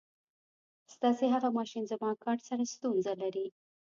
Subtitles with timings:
[0.93, 3.45] ستاسې هغه ماشین زما کارټ سره ستونزه لري.